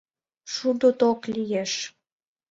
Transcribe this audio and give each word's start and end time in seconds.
Шудо 0.53 0.87
ток 0.99 1.19
лиеш. 1.33 1.73